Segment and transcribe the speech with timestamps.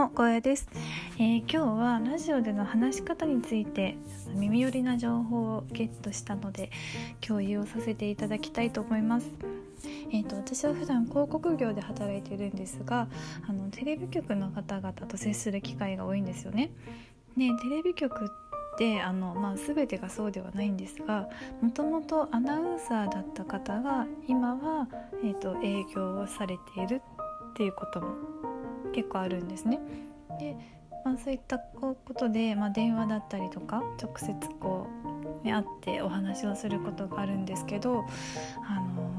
[0.00, 0.66] も光栄です、
[1.18, 3.98] えー、今日はラジオでの話し方について
[4.32, 6.70] 耳寄りな情報をゲットしたので
[7.20, 9.28] 共有をさせていただきたいと思います。
[10.10, 13.08] えーと、私は普段広告業で働いているんですが
[13.46, 16.70] あのテレビ局の方々と接する機会が多いんですよね。
[17.36, 18.28] でテレビ局っ
[18.78, 21.28] てあの、まあ、全てがそうではないんですが
[21.60, 24.88] もともとアナウンサーだった方が今は、
[25.22, 27.02] えーと営業をされている
[27.50, 28.49] っていうことも
[28.92, 29.80] 結構あるんですね。
[30.38, 30.56] で
[31.04, 34.86] まあ、そういったことで、まあ、電話だったりとか直接こ
[35.42, 38.04] う、ね、会ってお話をすることがあるんですけど、
[38.68, 39.10] あの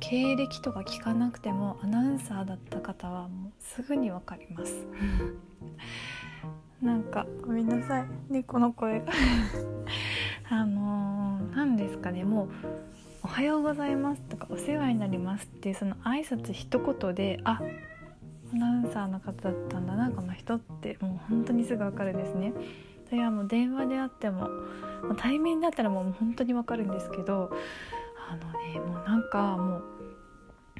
[0.00, 4.86] 経歴とか聞かなくてもアナウンサーだった方はもうすぐに分かります。
[6.82, 9.12] なんかごめんなさい猫の声が
[10.50, 12.48] あの何ですかねもう
[13.22, 17.60] 「おはようございます」とか「お世話になります」っていうその挨拶一言であ
[18.52, 22.52] アナウンサーの方だったんだなこの人ってもう本当にすぐ分かるんですね。
[23.08, 24.48] それはもう電話であっても
[25.18, 27.50] 対面だったらもう本当に分かるんですけど
[28.30, 29.82] あのねもうなんかもう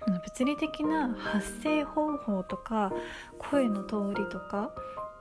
[0.06, 2.90] 物理的な発声方法とか
[3.38, 4.72] 声の通りとか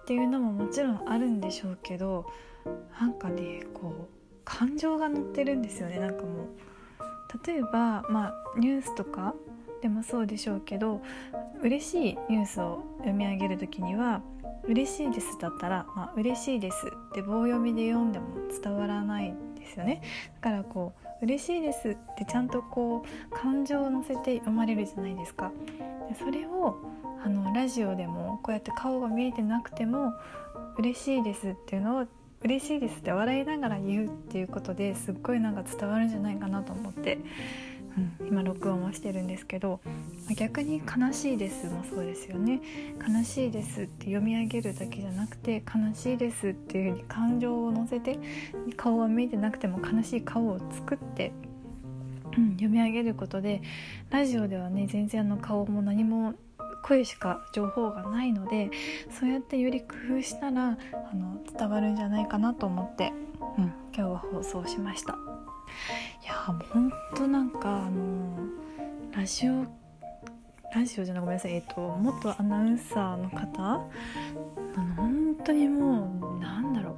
[0.01, 2.25] っていうのももちろんあるんでしょうけど
[2.99, 9.35] なんかねこう感情が乗ってるんですよねなんかもう例えばまあニュースとか
[9.81, 11.01] でもそうでしょうけど
[11.63, 14.21] 嬉しいニュースを読み上げる時には
[14.65, 18.25] 「嬉しいです」だったら「まあ、嬉しいです」って棒読みで読んでも
[18.61, 20.01] 伝わらないですよね。
[20.41, 25.51] だからこう「嬉しいです」ってちゃんとこう感情を乗せて読まれるじゃないですか。
[26.17, 26.77] それを
[27.23, 30.13] あのラジオでもこうやって顔が見えてなくても
[30.79, 32.05] 「嬉しいです」っていうのを
[32.41, 37.19] 「嬉しいです」って笑いながら言うっていうことですっごいなんか伝わるんじゃないかなと思って。
[38.27, 39.81] 今録音をしてるんですけど
[40.37, 42.61] 逆に「悲しいです」もそうですよね
[43.05, 48.17] 「悲しいです」って読み上げるだけじゃなくて「悲しいです」っていうふうに感情を乗せて
[48.77, 51.31] 顔は見えてなくても悲しい顔を作って
[52.37, 53.61] うん、読み上げることで
[54.09, 56.33] ラジオではね全然あの顔も何も
[56.83, 58.71] 声しか情報がないので
[59.09, 59.87] そうやってより工
[60.19, 63.13] 夫したらあの伝わるんじゃないかなと思って、
[63.57, 65.17] うん、今日は放送しました。
[66.31, 68.37] いやもうほんとなんかあの
[69.11, 69.65] ラジオ
[70.73, 71.55] ラジオじゃないごめんなさい。
[71.55, 73.41] えっと元アナウンサーの方？
[73.61, 76.95] あの本当にもうなんだろ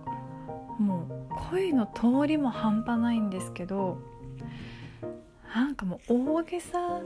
[0.79, 0.83] う。
[0.83, 3.97] もう声の通りも半端ないんですけど
[5.53, 7.03] なんかもう大げさっ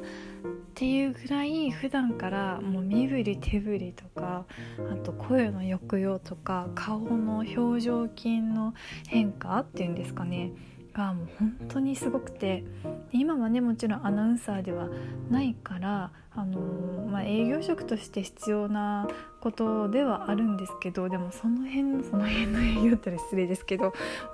[0.73, 4.45] ていうぐらい普段からもう身振り手振りとか
[4.91, 8.73] あと声の抑揚とか顔の表情筋の
[9.07, 10.51] 変化っていうんですかね。
[10.97, 12.63] がもう本当にすごくて
[13.11, 14.89] 今はねもちろんアナウンサーでは
[15.29, 19.07] ないからあのー、まあ、営業職として必要な
[19.39, 23.93] ことではあるんですけどでもその辺のその辺の営業って失礼ですけど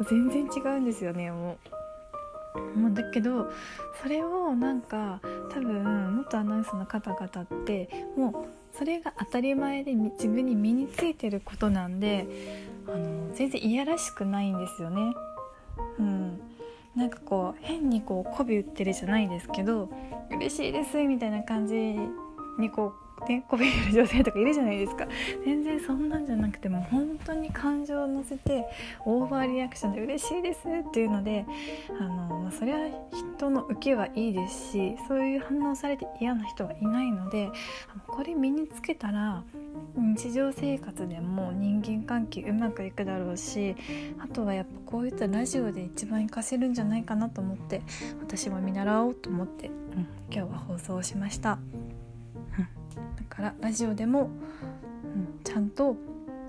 [0.09, 1.83] 全然違うんですよねもう。
[2.77, 3.51] もうだけど
[3.99, 12.27] それをなんか多分元アナウンサーの方々ってもうそれが当たり前で自分に身についてることなんで
[12.87, 15.15] あの全然いやらしくないんですよね。
[15.99, 16.39] うん、
[16.95, 19.89] なんかこう変にこう媚び売ってるじゃないですけど
[20.31, 21.75] 嬉しいですみたいな感じ
[22.59, 25.07] にこうね媚び売る女性とかいるじゃないですか。
[25.45, 28.65] 全然そんなんじゃなくても本当に感情を乗せて
[29.05, 31.45] オーバーリアクションで嬉しいですっていうので
[31.99, 32.79] あの、まあ、それは
[33.37, 37.49] 人の受けはいいですしそういう反応されて嫌な人はいないので
[38.07, 39.43] これ身につけたら
[39.95, 43.75] 日常生活でも人間関係うまくいくだろうし
[44.19, 47.81] あとはやっぱこういったラジオで一番活かせるんじゃないかなと思って
[48.19, 49.73] 私も見習おうと思って、うん、
[50.31, 51.59] 今日は放送しました、
[52.57, 54.29] だからラジオでも、
[55.15, 55.95] うん、ちゃんと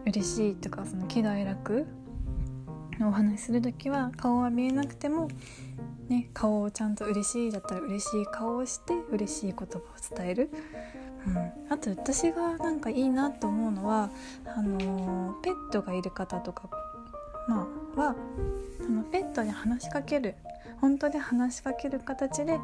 [0.07, 1.87] 嬉しいとかその喜怒哀楽
[2.99, 5.29] のお話しする時は顔は見えなくても、
[6.09, 9.81] ね、顔をちゃんと嬉しいだったら嬉しい顔をして嬉しい言葉を
[10.17, 10.51] 伝える。
[11.27, 11.37] うん、
[11.71, 14.11] あと私がなんかいいなと思うのは
[14.45, 16.69] あのペットがいる方とか、
[17.49, 17.67] ま
[17.97, 18.17] あ、は
[18.81, 20.35] あのペットに話しかける
[20.81, 22.59] 本当に話しかける形で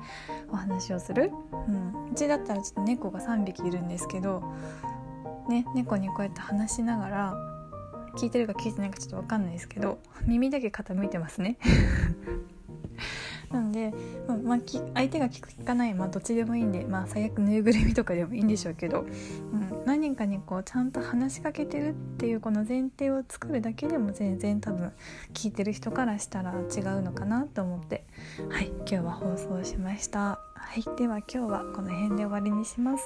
[0.51, 1.31] お話をする、
[1.69, 4.43] うん、うちだったらちょっと猫が3匹いるんですけど、
[5.49, 7.35] ね、猫にこうやって話しながら
[8.17, 11.57] 聞いてるか聞いてないかちょっと分かんないですけど耳だけ傾いてますね。
[13.51, 13.93] なんで、
[14.29, 14.59] まあ、まあ、
[14.95, 24.93] 相手が聞く聞かない、まあ、どっちでもいいんで、まあ、最悪ぬいぐるみとかでもいいんでしょうけど、うん、何人かにこうちゃんと話しかけてるっていうこの前提を作るだけでも全然多分
[25.35, 28.05] 聞いてる人からしたら違うのかなと思って
[28.51, 30.39] はい今日は放送しました。
[30.55, 33.05] はい、では今日はこの辺で終わりにします。